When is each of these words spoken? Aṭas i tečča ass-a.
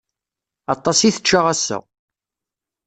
Aṭas 0.73 0.99
i 1.09 1.09
tečča 1.15 1.39
ass-a. 1.51 1.77